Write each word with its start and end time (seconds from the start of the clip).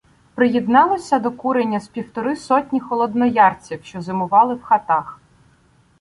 Приєдналося 0.35 1.19
до 1.19 1.31
куреня 1.31 1.79
з 1.79 1.87
півтори 1.87 2.35
сотні 2.35 2.79
холодноярців, 2.79 3.79
що 3.83 4.01
зимували 4.01 4.55
в 4.55 4.61
хатах. 4.61 5.19